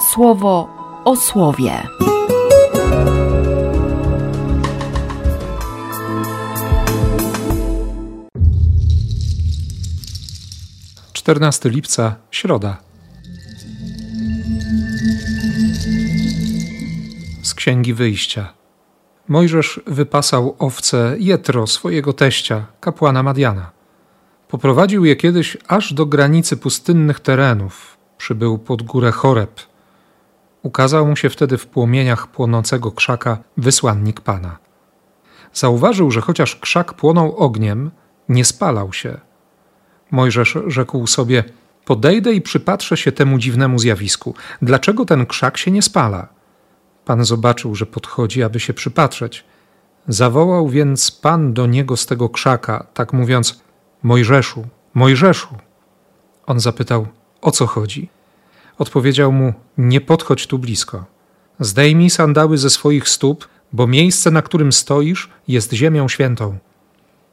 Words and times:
słowo 0.00 0.68
o 1.04 1.16
słowie. 1.16 1.82
14 11.12 11.70
lipca, 11.70 12.16
środa. 12.30 12.76
Z 17.42 17.54
Księgi 17.54 17.94
Wyjścia. 17.94 18.52
Mojżesz 19.28 19.80
wypasał 19.86 20.56
owce 20.58 21.16
Jetro, 21.18 21.66
swojego 21.66 22.12
teścia, 22.12 22.66
kapłana 22.80 23.22
Madiana. 23.22 23.70
Poprowadził 24.48 25.04
je 25.04 25.16
kiedyś 25.16 25.56
aż 25.66 25.92
do 25.92 26.06
granicy 26.06 26.56
pustynnych 26.56 27.20
terenów. 27.20 27.96
Przybył 28.18 28.58
pod 28.58 28.82
górę 28.82 29.12
Choreb. 29.12 29.60
Ukazał 30.62 31.06
mu 31.06 31.16
się 31.16 31.30
wtedy 31.30 31.58
w 31.58 31.66
płomieniach 31.66 32.26
płonącego 32.26 32.92
krzaka 32.92 33.38
wysłannik 33.56 34.20
Pana. 34.20 34.58
Zauważył, 35.52 36.10
że 36.10 36.20
chociaż 36.20 36.56
krzak 36.56 36.94
płonął 36.94 37.36
ogniem, 37.36 37.90
nie 38.28 38.44
spalał 38.44 38.92
się– 38.92 39.18
Mojżesz 40.10 40.58
rzekł 40.66 41.06
sobie: 41.06 41.44
Podejdę 41.84 42.32
i 42.32 42.40
przypatrzę 42.40 42.96
się 42.96 43.12
temu 43.12 43.38
dziwnemu 43.38 43.78
zjawisku. 43.78 44.34
Dlaczego 44.62 45.04
ten 45.04 45.26
krzak 45.26 45.58
się 45.58 45.70
nie 45.70 45.82
spala? 45.82 46.28
Pan 47.04 47.24
zobaczył, 47.24 47.74
że 47.74 47.86
podchodzi, 47.86 48.42
aby 48.42 48.60
się 48.60 48.74
przypatrzeć. 48.74 49.44
Zawołał 50.08 50.68
więc 50.68 51.10
Pan 51.10 51.52
do 51.52 51.66
niego 51.66 51.96
z 51.96 52.06
tego 52.06 52.28
krzaka, 52.28 52.86
tak 52.94 53.12
mówiąc: 53.12 53.62
Mojżeszu, 54.02 54.66
Mojżeszu. 54.94 55.54
On 56.46 56.60
zapytał: 56.60 57.06
O 57.40 57.50
co 57.50 57.66
chodzi? 57.66 58.08
Odpowiedział 58.78 59.32
mu: 59.32 59.52
Nie 59.78 60.00
podchodź 60.00 60.46
tu 60.46 60.58
blisko. 60.58 61.04
Zdejmij 61.60 62.10
sandały 62.10 62.58
ze 62.58 62.70
swoich 62.70 63.08
stóp, 63.08 63.48
bo 63.72 63.86
miejsce, 63.86 64.30
na 64.30 64.42
którym 64.42 64.72
stoisz, 64.72 65.30
jest 65.48 65.72
ziemią 65.72 66.08
świętą. 66.08 66.58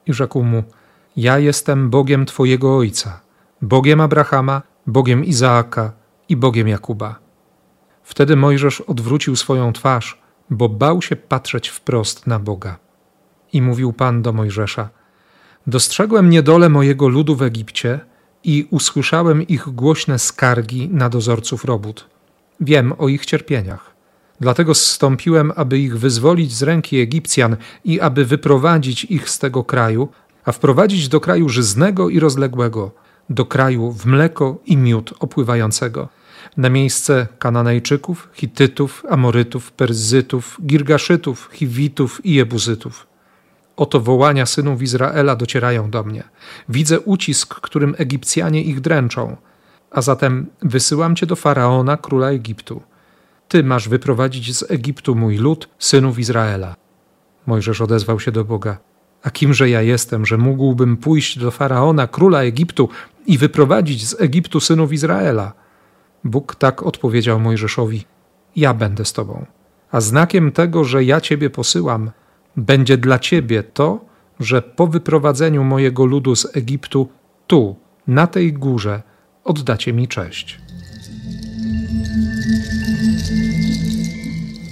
I 0.06 0.14
rzekł 0.14 0.44
mu: 0.44 0.64
ja 1.18 1.40
jestem 1.40 1.90
Bogiem 1.90 2.26
Twojego 2.26 2.78
ojca, 2.78 3.20
Bogiem 3.62 4.02
Abrahama, 4.02 4.62
Bogiem 4.88 5.26
Izaaka 5.26 5.94
i 6.30 6.38
Bogiem 6.38 6.68
Jakuba. 6.68 7.20
Wtedy 8.04 8.36
Mojżesz 8.36 8.82
odwrócił 8.82 9.36
swoją 9.36 9.74
twarz, 9.74 10.22
bo 10.50 10.70
bał 10.70 11.02
się 11.02 11.16
patrzeć 11.16 11.70
wprost 11.70 12.28
na 12.28 12.40
Boga. 12.40 12.78
I 13.54 13.62
mówił 13.62 13.94
Pan 13.94 14.22
do 14.22 14.34
Mojżesza: 14.34 14.90
Dostrzegłem 15.68 16.30
niedolę 16.30 16.70
mojego 16.70 17.08
ludu 17.08 17.36
w 17.36 17.42
Egipcie 17.42 18.00
i 18.46 18.68
usłyszałem 18.72 19.48
ich 19.48 19.70
głośne 19.70 20.20
skargi 20.20 20.90
na 20.90 21.10
dozorców 21.10 21.66
robót. 21.66 22.10
Wiem 22.60 22.94
o 22.98 23.08
ich 23.08 23.26
cierpieniach. 23.26 23.96
Dlatego 24.40 24.74
zstąpiłem, 24.74 25.52
aby 25.56 25.80
ich 25.80 26.00
wyzwolić 26.00 26.54
z 26.54 26.64
ręki 26.64 27.00
Egipcjan 27.00 27.56
i 27.86 28.00
aby 28.00 28.26
wyprowadzić 28.26 29.06
ich 29.06 29.30
z 29.30 29.40
tego 29.40 29.64
kraju, 29.64 30.10
a 30.46 30.52
wprowadzić 30.52 31.10
do 31.10 31.20
kraju 31.20 31.50
żyznego 31.50 32.10
i 32.10 32.20
rozległego, 32.20 32.92
do 33.30 33.46
kraju 33.46 33.92
w 33.92 34.06
mleko 34.06 34.58
i 34.66 34.78
miód 34.78 35.14
opływającego, 35.20 36.10
na 36.58 36.70
miejsce 36.70 37.28
Kananejczyków, 37.40 38.30
Hitytów, 38.34 39.04
Amorytów, 39.10 39.72
Perzytów, 39.72 40.58
Girgaszytów, 40.66 41.50
Hiwitów 41.54 42.26
i 42.26 42.34
Jebuzytów. 42.34 43.08
Oto 43.78 44.00
wołania 44.00 44.46
synów 44.46 44.82
Izraela 44.82 45.36
docierają 45.36 45.90
do 45.90 46.04
mnie. 46.04 46.24
Widzę 46.70 47.00
ucisk, 47.00 47.56
którym 47.56 47.96
Egipcjanie 47.98 48.64
ich 48.64 48.82
dręczą. 48.82 49.38
A 49.92 50.02
zatem 50.02 50.48
wysyłam 50.62 51.16
cię 51.16 51.26
do 51.26 51.36
faraona, 51.36 51.98
króla 51.98 52.28
Egiptu. 52.28 52.82
Ty 53.48 53.64
masz 53.64 53.90
wyprowadzić 53.90 54.58
z 54.58 54.72
Egiptu 54.72 55.16
mój 55.16 55.38
lud, 55.38 55.70
synów 55.80 56.20
Izraela. 56.20 56.76
Mojżesz 57.46 57.82
odezwał 57.82 58.20
się 58.20 58.32
do 58.32 58.46
Boga. 58.46 58.78
A 59.24 59.30
kimże 59.32 59.70
ja 59.70 59.82
jestem, 59.82 60.26
że 60.26 60.38
mógłbym 60.38 60.98
pójść 60.98 61.40
do 61.40 61.52
faraona, 61.52 62.08
króla 62.08 62.42
Egiptu 62.42 62.90
i 63.26 63.38
wyprowadzić 63.38 64.08
z 64.08 64.22
Egiptu 64.22 64.60
synów 64.60 64.94
Izraela? 64.94 65.54
Bóg 66.24 66.56
tak 66.56 66.84
odpowiedział 66.84 67.40
Mojżeszowi: 67.40 68.06
Ja 68.56 68.74
będę 68.74 69.06
z 69.06 69.14
tobą. 69.14 69.46
A 69.92 70.02
znakiem 70.02 70.52
tego, 70.52 70.84
że 70.84 71.04
ja 71.04 71.22
ciebie 71.22 71.50
posyłam, 71.50 72.12
będzie 72.58 72.98
dla 72.98 73.20
ciebie 73.20 73.64
to, 73.64 74.06
że 74.40 74.62
po 74.62 74.88
wyprowadzeniu 74.88 75.64
mojego 75.64 76.06
ludu 76.06 76.36
z 76.36 76.58
Egiptu, 76.58 77.10
tu, 77.48 77.76
na 78.08 78.28
tej 78.28 78.54
górze, 78.54 79.02
oddacie 79.44 79.94
mi 79.94 80.08
cześć. 80.08 80.60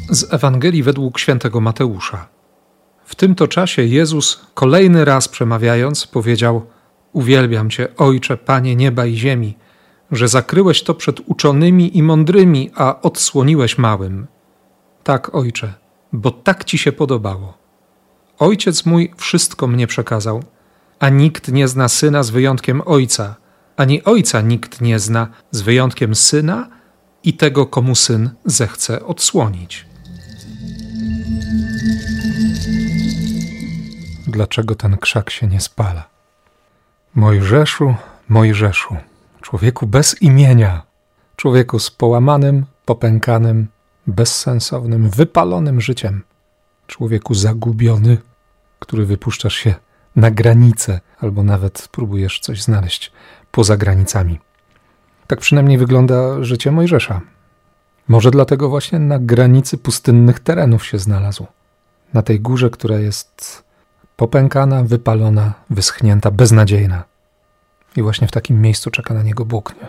Z 0.10 0.34
Ewangelii 0.34 0.84
według 0.84 1.20
świętego 1.20 1.62
Mateusza. 1.62 2.28
W 3.06 3.16
tym 3.16 3.36
to 3.36 3.48
czasie 3.48 3.84
Jezus, 3.84 4.42
kolejny 4.54 5.06
raz 5.06 5.28
przemawiając, 5.28 6.08
powiedział: 6.08 6.66
Uwielbiam 7.14 7.70
Cię, 7.70 7.88
Ojcze, 7.98 8.38
Panie 8.38 8.76
nieba 8.76 9.06
i 9.06 9.16
ziemi, 9.16 9.58
że 10.12 10.28
zakryłeś 10.28 10.84
to 10.84 10.94
przed 10.94 11.20
uczonymi 11.26 11.98
i 11.98 12.04
mądrymi, 12.04 12.72
a 12.76 13.02
odsłoniłeś 13.02 13.78
małym. 13.78 14.28
Tak, 15.04 15.36
Ojcze, 15.36 15.74
bo 16.14 16.32
tak 16.32 16.64
Ci 16.64 16.78
się 16.78 16.92
podobało. 16.92 17.63
Ojciec 18.40 18.86
mój 18.86 19.14
wszystko 19.18 19.68
mnie 19.68 19.88
przekazał, 19.88 20.44
a 21.00 21.10
nikt 21.10 21.48
nie 21.48 21.68
zna 21.68 21.90
syna 21.90 22.24
z 22.24 22.30
wyjątkiem 22.30 22.82
ojca, 22.86 23.36
ani 23.78 24.04
ojca 24.04 24.42
nikt 24.42 24.82
nie 24.82 25.00
zna 25.00 25.28
z 25.52 25.62
wyjątkiem 25.62 26.16
syna 26.16 26.70
i 27.24 27.34
tego, 27.34 27.66
komu 27.66 27.96
syn 27.96 28.30
zechce 28.46 29.06
odsłonić. 29.06 29.86
dlaczego 34.34 34.76
ten 34.76 34.98
krzak 34.98 35.30
się 35.30 35.48
nie 35.48 35.62
spala. 35.62 36.10
Mojżeszu, 37.16 37.96
Mojżeszu, 38.30 38.96
człowieku 39.42 39.88
bez 39.88 40.22
imienia, 40.22 40.82
człowieku 41.36 41.80
z 41.80 41.92
połamanym, 41.92 42.66
popękanym, 42.86 43.68
bezsensownym, 44.08 45.10
wypalonym 45.10 45.82
życiem, 45.82 46.22
człowieku 46.94 47.34
zagubiony, 47.34 48.18
który 48.80 49.06
wypuszczasz 49.06 49.56
się 49.56 49.76
na 50.16 50.32
granicę 50.32 51.00
albo 51.20 51.44
nawet 51.44 51.88
próbujesz 51.92 52.40
coś 52.40 52.62
znaleźć 52.62 53.12
poza 53.52 53.78
granicami. 53.78 54.40
Tak 55.28 55.40
przynajmniej 55.40 55.78
wygląda 55.78 56.44
życie 56.44 56.72
Mojżesza. 56.72 57.22
Może 58.08 58.32
dlatego 58.32 58.70
właśnie 58.70 59.00
na 59.00 59.20
granicy 59.20 59.78
pustynnych 59.78 60.40
terenów 60.40 60.86
się 60.86 61.00
znalazł. 61.00 61.46
Na 62.14 62.22
tej 62.22 62.40
górze, 62.40 62.70
która 62.70 63.00
jest 63.00 63.64
popękana, 64.16 64.84
wypalona, 64.84 65.54
wyschnięta, 65.70 66.32
beznadziejna. 66.32 67.04
I 67.96 68.02
właśnie 68.02 68.28
w 68.28 68.32
takim 68.32 68.62
miejscu 68.62 68.92
czeka 68.92 69.14
na 69.14 69.24
niego 69.24 69.46
Bóg. 69.46 69.76
Nie? 69.82 69.88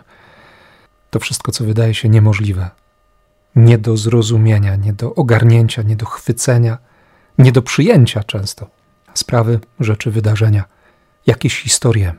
To 1.10 1.20
wszystko, 1.20 1.52
co 1.52 1.64
wydaje 1.64 1.94
się 1.94 2.08
niemożliwe, 2.08 2.70
nie 3.56 3.78
do 3.78 3.96
zrozumienia, 3.96 4.76
nie 4.76 4.92
do 4.92 5.14
ogarnięcia, 5.14 5.82
nie 5.82 5.96
do 5.96 6.06
chwycenia, 6.06 6.78
nie 7.38 7.52
do 7.52 7.62
przyjęcia 7.62 8.24
często. 8.24 8.70
Sprawy, 9.14 9.60
rzeczy, 9.80 10.10
wydarzenia, 10.10 10.64
jakieś 11.26 11.60
historie. 11.60 12.14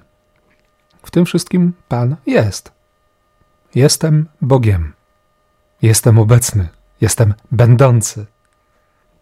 W 1.03 1.11
tym 1.11 1.25
wszystkim 1.25 1.73
Pan 1.87 2.15
jest. 2.25 2.71
Jestem 3.75 4.25
Bogiem. 4.41 4.93
Jestem 5.81 6.19
obecny. 6.19 6.67
Jestem 7.01 7.33
będący. 7.51 8.25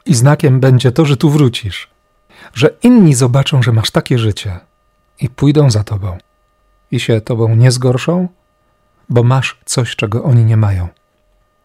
I 0.05 0.15
znakiem 0.15 0.59
będzie 0.59 0.91
to, 0.91 1.05
że 1.05 1.17
tu 1.17 1.29
wrócisz 1.29 1.93
że 2.53 2.69
inni 2.83 3.13
zobaczą, 3.13 3.63
że 3.63 3.71
masz 3.71 3.91
takie 3.91 4.19
życie 4.19 4.59
i 5.19 5.29
pójdą 5.29 5.69
za 5.69 5.83
tobą 5.83 6.17
i 6.91 6.99
się 6.99 7.21
tobą 7.21 7.55
nie 7.55 7.71
zgorszą, 7.71 8.27
bo 9.09 9.23
masz 9.23 9.59
coś, 9.65 9.95
czego 9.95 10.23
oni 10.23 10.45
nie 10.45 10.57
mają. 10.57 10.87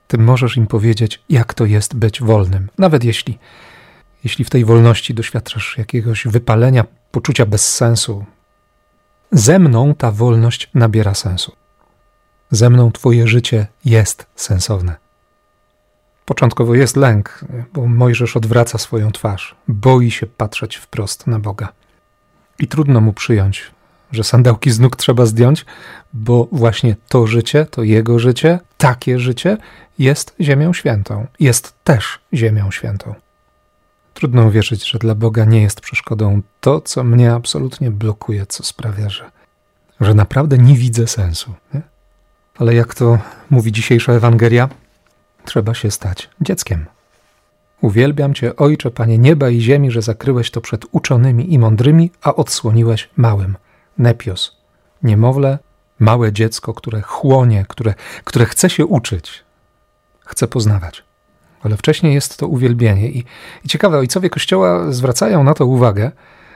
Ty 0.09 0.19
możesz 0.19 0.57
im 0.57 0.67
powiedzieć, 0.67 1.23
jak 1.29 1.55
to 1.55 1.65
jest 1.65 1.97
być 1.97 2.21
wolnym, 2.21 2.71
nawet 2.79 3.05
jeśli, 3.05 3.39
jeśli 4.25 4.45
w 4.45 4.51
tej 4.51 4.65
wolności 4.65 5.15
doświadczasz 5.15 5.79
jakiegoś 5.79 6.27
wypalenia, 6.27 6.85
poczucia 7.11 7.47
bezsensu. 7.47 8.25
Ze 9.33 9.59
mną 9.59 9.95
ta 9.95 10.11
wolność 10.11 10.71
nabiera 10.75 11.15
sensu. 11.15 11.53
Ze 12.51 12.71
mną 12.71 12.93
Twoje 12.93 13.27
życie 13.27 13.67
jest 13.85 14.27
sensowne. 14.37 14.97
Początkowo 16.25 16.75
jest 16.75 16.97
lęk, 16.97 17.45
bo 17.73 17.87
Mojżesz 17.87 18.37
odwraca 18.37 18.79
swoją 18.79 19.13
twarz, 19.13 19.55
boi 19.69 20.11
się 20.11 20.27
patrzeć 20.27 20.77
wprost 20.77 21.27
na 21.27 21.39
Boga. 21.39 21.69
I 22.59 22.69
trudno 22.69 23.01
mu 23.01 23.13
przyjąć, 23.13 23.71
że 24.13 24.25
sandałki 24.25 24.71
z 24.71 24.81
nóg 24.81 24.97
trzeba 24.97 25.27
zdjąć, 25.27 25.67
bo 26.13 26.49
właśnie 26.53 26.97
to 27.09 27.27
życie, 27.27 27.67
to 27.67 27.83
jego 27.83 28.19
życie, 28.19 28.59
takie 28.79 29.19
życie 29.19 29.57
jest 29.99 30.35
ziemią 30.41 30.73
świętą, 30.73 31.27
jest 31.41 31.75
też 31.85 32.19
ziemią 32.35 32.71
świętą. 32.71 33.15
Trudno 34.19 34.47
uwierzyć, 34.47 34.91
że 34.91 34.99
dla 34.99 35.15
Boga 35.15 35.45
nie 35.45 35.63
jest 35.63 35.81
przeszkodą 35.81 36.43
to, 36.61 36.81
co 36.81 37.05
mnie 37.05 37.33
absolutnie 37.33 37.91
blokuje, 37.91 38.47
co 38.47 38.63
sprawia, 38.63 39.09
że, 39.09 39.31
że 40.01 40.15
naprawdę 40.15 40.59
nie 40.59 40.75
widzę 40.75 41.07
sensu. 41.07 41.55
Nie? 41.75 41.81
Ale 42.57 42.75
jak 42.75 42.95
to 42.95 43.19
mówi 43.51 43.73
dzisiejsza 43.73 44.13
Ewangelia, 44.13 44.69
trzeba 45.45 45.75
się 45.75 45.91
stać 45.91 46.31
dzieckiem. 46.41 46.87
Uwielbiam 47.81 48.35
Cię, 48.35 48.57
Ojcze, 48.57 48.91
Panie 48.91 49.19
nieba 49.19 49.49
i 49.49 49.61
ziemi, 49.61 49.91
że 49.91 50.03
zakryłeś 50.03 50.51
to 50.51 50.61
przed 50.61 50.85
uczonymi 50.93 51.53
i 51.53 51.59
mądrymi, 51.59 52.11
a 52.23 52.35
odsłoniłeś 52.35 53.09
małym. 53.17 53.57
Nepios, 53.99 54.57
niemowlę, 55.03 55.59
małe 55.99 56.33
dziecko, 56.33 56.75
które 56.75 57.03
chłonie, 57.03 57.65
które, 57.69 57.95
które 58.25 58.47
chce 58.47 58.71
się 58.71 58.87
uczyć, 58.87 59.45
chce 60.27 60.49
poznawać. 60.49 61.08
Ale 61.63 61.77
wcześniej 61.77 62.15
jest 62.15 62.37
to 62.37 62.47
uwielbienie. 62.47 63.11
I, 63.11 63.25
I 63.65 63.69
ciekawe, 63.69 63.99
ojcowie 63.99 64.31
Kościoła 64.31 64.93
zwracają 64.93 65.45
na 65.45 65.55
to 65.55 65.67
uwagę, 65.67 66.11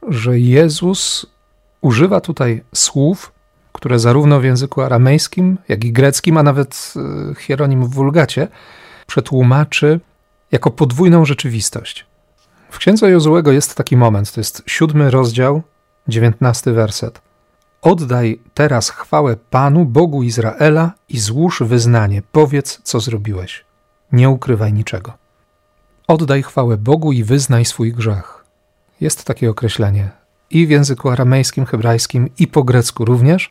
że 0.09 0.39
Jezus 0.39 1.27
używa 1.81 2.21
tutaj 2.21 2.63
słów, 2.75 3.33
które 3.73 3.99
zarówno 3.99 4.41
w 4.41 4.45
języku 4.45 4.83
aramejskim, 4.83 5.59
jak 5.69 5.85
i 5.85 5.93
greckim, 5.93 6.37
a 6.37 6.43
nawet 6.43 6.95
e, 6.97 7.35
Hieronim 7.35 7.85
w 7.85 7.95
Wulgacie 7.95 8.49
przetłumaczy 9.07 10.01
jako 10.53 10.71
podwójną 10.71 11.25
rzeczywistość. 11.25 12.07
W 12.71 12.79
księdze 12.79 13.11
Jozułego 13.11 13.53
jest 13.53 13.75
taki 13.75 13.97
moment, 13.97 14.33
to 14.33 14.41
jest 14.41 14.63
siódmy 14.67 15.11
rozdział, 15.11 15.63
dziewiętnasty 16.09 16.73
werset. 16.73 17.21
Oddaj 17.83 18.41
teraz 18.55 18.91
chwałę 18.91 19.37
Panu, 19.51 19.85
Bogu 19.85 20.23
Izraela 20.23 20.93
i 21.09 21.19
złóż 21.19 21.63
wyznanie. 21.63 22.23
Powiedz, 22.33 22.81
co 22.83 23.01
zrobiłeś. 23.01 23.65
Nie 24.13 24.29
ukrywaj 24.31 24.73
niczego. 24.73 25.13
Oddaj 26.09 26.43
chwałę 26.43 26.77
Bogu 26.77 27.13
i 27.13 27.25
wyznaj 27.25 27.65
swój 27.65 27.93
grzech. 27.93 28.45
Jest 29.01 29.25
takie 29.25 29.51
określenie 29.51 30.11
i 30.53 30.67
w 30.67 30.71
języku 30.71 31.11
aramejskim, 31.11 31.67
hebrajskim, 31.67 32.29
i 32.39 32.47
po 32.47 32.65
grecku 32.65 33.05
również, 33.05 33.51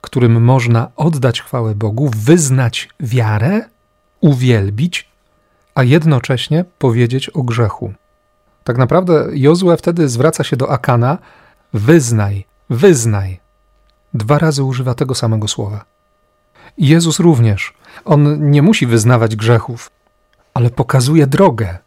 którym 0.00 0.44
można 0.44 0.90
oddać 0.96 1.40
chwałę 1.40 1.74
Bogu, 1.74 2.10
wyznać 2.16 2.88
wiarę, 3.00 3.68
uwielbić, 4.20 5.08
a 5.74 5.82
jednocześnie 5.82 6.64
powiedzieć 6.78 7.30
o 7.30 7.42
grzechu. 7.42 7.92
Tak 8.64 8.78
naprawdę 8.78 9.26
Jozue 9.32 9.76
wtedy 9.76 10.08
zwraca 10.08 10.44
się 10.44 10.56
do 10.56 10.70
Akana: 10.70 11.18
wyznaj, 11.72 12.44
wyznaj. 12.70 13.40
Dwa 14.14 14.38
razy 14.38 14.64
używa 14.64 14.94
tego 14.94 15.14
samego 15.14 15.48
słowa. 15.48 15.84
Jezus 16.78 17.20
również. 17.20 17.74
On 18.04 18.50
nie 18.50 18.62
musi 18.62 18.86
wyznawać 18.86 19.36
grzechów, 19.36 19.90
ale 20.54 20.70
pokazuje 20.70 21.26
drogę. 21.26 21.78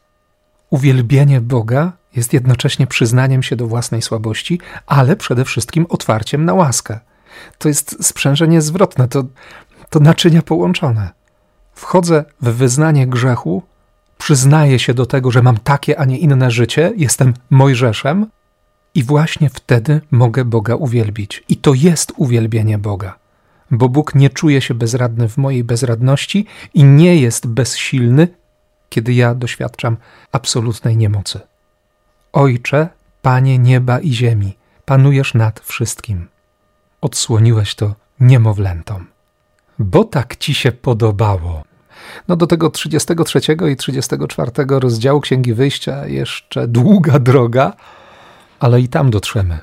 Uwielbienie 0.70 1.42
Boga 1.42 1.92
jest 2.16 2.34
jednocześnie 2.34 2.88
przyznaniem 2.88 3.44
się 3.44 3.56
do 3.56 3.68
własnej 3.68 4.02
słabości, 4.02 4.60
ale 4.86 5.16
przede 5.16 5.46
wszystkim 5.46 5.86
otwarciem 5.90 6.46
na 6.46 6.54
łaskę. 6.54 7.00
To 7.58 7.68
jest 7.68 8.06
sprzężenie 8.06 8.62
zwrotne, 8.62 9.08
to, 9.08 9.24
to 9.90 10.00
naczynia 10.00 10.42
połączone. 10.42 11.10
Wchodzę 11.74 12.26
w 12.42 12.50
wyznanie 12.50 13.08
grzechu, 13.08 13.64
przyznaję 14.18 14.80
się 14.80 14.94
do 14.94 15.06
tego, 15.06 15.32
że 15.32 15.42
mam 15.42 15.58
takie, 15.58 16.00
a 16.00 16.06
nie 16.06 16.18
inne 16.18 16.52
życie, 16.52 16.94
jestem 16.96 17.34
Mojżeszem, 17.50 18.28
i 18.96 19.04
właśnie 19.04 19.50
wtedy 19.50 20.02
mogę 20.12 20.46
Boga 20.46 20.76
uwielbić. 20.76 21.44
I 21.50 21.58
to 21.58 21.74
jest 21.74 22.14
uwielbienie 22.16 22.78
Boga, 22.78 23.16
bo 23.72 23.90
Bóg 23.90 24.16
nie 24.16 24.30
czuje 24.30 24.62
się 24.62 24.74
bezradny 24.74 25.30
w 25.30 25.38
mojej 25.38 25.64
bezradności 25.64 26.46
i 26.74 26.84
nie 26.84 27.18
jest 27.18 27.48
bezsilny, 27.48 28.28
kiedy 28.90 29.14
ja 29.14 29.36
doświadczam 29.36 29.98
absolutnej 30.32 30.98
niemocy. 30.98 31.40
Ojcze, 32.34 32.90
Panie 33.22 33.60
nieba 33.60 34.00
i 34.00 34.14
ziemi, 34.14 34.58
panujesz 34.86 35.34
nad 35.34 35.60
wszystkim. 35.60 36.28
Odsłoniłeś 37.02 37.76
to 37.76 37.96
niemowlętom. 38.20 39.08
Bo 39.80 40.04
tak 40.04 40.36
ci 40.36 40.54
się 40.54 40.72
podobało. 40.72 41.64
No 42.28 42.36
do 42.36 42.48
tego 42.48 42.70
33 42.70 43.40
i 43.72 43.76
34 43.76 44.52
rozdziału 44.68 45.22
Księgi 45.22 45.54
Wyjścia 45.54 46.08
jeszcze 46.08 46.68
długa 46.68 47.20
droga, 47.20 47.74
ale 48.60 48.82
i 48.82 48.88
tam 48.88 49.10
dotrzemy 49.10 49.60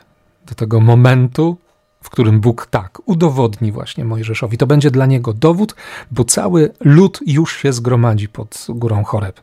do 0.47 0.55
tego 0.55 0.81
momentu, 0.81 1.57
w 2.05 2.11
którym 2.11 2.41
Bóg 2.41 2.67
tak 2.67 2.99
udowodni 3.05 3.73
właśnie 3.73 4.05
Mojżeszowi. 4.05 4.59
To 4.59 4.67
będzie 4.67 4.91
dla 4.91 5.07
niego 5.07 5.33
dowód, 5.33 5.75
bo 6.11 6.25
cały 6.25 6.73
lud 6.81 7.21
już 7.27 7.57
się 7.57 7.73
zgromadzi 7.73 8.29
pod 8.29 8.67
górą 8.69 9.05
Choreb. 9.05 9.41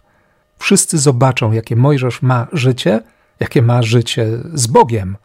Wszyscy 0.60 1.00
zobaczą, 1.00 1.52
jakie 1.52 1.76
Mojżesz 1.76 2.22
ma 2.22 2.48
życie, 2.54 3.02
jakie 3.40 3.62
ma 3.62 3.82
życie 3.82 4.28
z 4.54 4.68
Bogiem. 4.68 5.18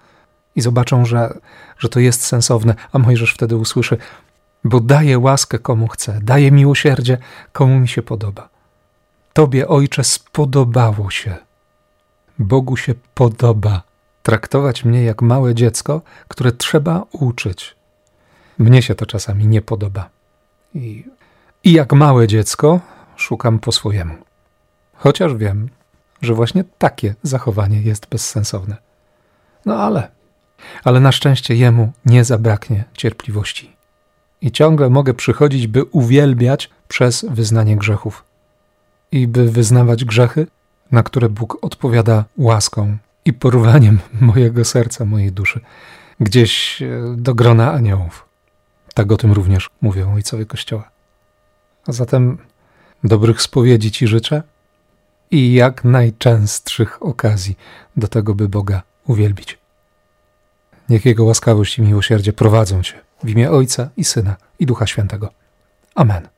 I 0.56 0.60
zobaczą, 0.60 1.04
że, 1.04 1.38
że 1.78 1.88
to 1.88 2.00
jest 2.00 2.24
sensowne, 2.24 2.74
a 2.92 2.98
Mojżesz 2.98 3.34
wtedy 3.34 3.56
usłyszy: 3.56 3.96
Bo 4.64 4.80
daje 4.80 5.18
łaskę 5.18 5.58
komu 5.58 5.88
chce, 5.88 6.20
daje 6.22 6.52
miłosierdzie 6.52 7.18
komu 7.52 7.80
mi 7.80 7.88
się 7.88 8.02
podoba. 8.02 8.48
Tobie, 9.32 9.68
ojcze, 9.68 10.04
spodobało 10.04 11.10
się. 11.10 11.36
Bogu 12.38 12.76
się 12.76 12.94
podoba 13.14 13.82
traktować 14.26 14.84
mnie 14.84 15.05
jak 15.05 15.23
małe 15.23 15.55
dziecko, 15.55 16.02
które 16.28 16.52
trzeba 16.52 17.05
uczyć. 17.12 17.76
Mnie 18.58 18.82
się 18.82 18.94
to 18.94 19.06
czasami 19.06 19.46
nie 19.46 19.62
podoba. 19.62 20.08
I, 20.75 21.05
i 21.64 21.73
jak 21.73 21.93
małe 21.93 22.28
dziecko 22.28 22.81
szukam 23.17 23.58
po 23.58 23.73
swojemu. 23.73 24.14
Chociaż 24.94 25.34
wiem, 25.34 25.69
że 26.23 26.34
właśnie 26.34 26.64
takie 26.78 27.14
zachowanie 27.23 27.82
jest 27.82 28.06
bezsensowne. 28.08 28.76
No 29.67 29.75
ale, 29.75 30.08
ale 30.84 31.00
na 31.00 31.12
szczęście 31.12 31.55
jemu 31.55 31.93
nie 32.06 32.25
zabraknie 32.25 32.84
cierpliwości. 32.94 33.76
I 34.40 34.52
ciągle 34.52 34.90
mogę 34.90 35.14
przychodzić, 35.14 35.67
by 35.67 35.84
uwielbiać 35.84 36.70
przez 36.88 37.26
wyznanie 37.28 37.76
grzechów. 37.76 38.25
I 39.12 39.28
by 39.28 39.50
wyznawać 39.50 40.05
grzechy, 40.05 40.46
na 40.90 41.02
które 41.02 41.28
Bóg 41.28 41.58
odpowiada 41.62 42.25
łaską 42.37 42.99
i 43.26 43.32
porwaniem 43.32 43.99
mojego 44.20 44.64
serca, 44.64 45.05
mojej 45.05 45.32
duszy, 45.32 45.61
gdzieś 46.20 46.82
e, 46.82 46.88
do 47.17 47.34
grona 47.34 47.73
aniołów. 47.73 48.26
Tak 48.94 49.12
o 49.12 49.17
tym 49.17 49.32
również 49.32 49.70
mówią 49.81 50.14
ojcowie 50.14 50.46
Kościoła. 50.46 50.90
A 51.87 51.93
zatem 51.93 52.38
dobrych 53.05 53.43
spowiedzi 53.43 53.90
Ci 53.90 54.06
życzę 54.06 54.43
i 55.31 55.52
jak 55.52 55.84
najczęstszych 55.84 57.02
okazji 57.02 57.56
do 57.96 58.08
tego, 58.08 58.34
by 58.34 58.49
Boga 58.49 58.82
uwielbić. 59.06 59.58
Niech 60.88 61.05
Jego 61.05 61.25
łaskawość 61.25 61.78
i 61.78 61.82
miłosierdzie 61.82 62.32
prowadzą 62.32 62.82
Cię 62.82 62.94
w 63.25 63.28
imię 63.28 63.50
Ojca 63.50 63.88
i 63.96 64.05
Syna 64.05 64.37
i 64.58 64.67
Ducha 64.67 64.87
Świętego. 64.87 65.31
Amen. 65.94 66.28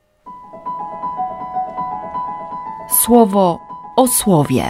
Słowo 3.03 3.59
o 3.95 4.07
słowie. 4.07 4.63